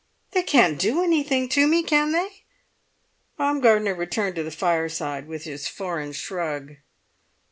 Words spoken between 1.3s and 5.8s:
to me, can they?" Baumgartner returned to the fireside with his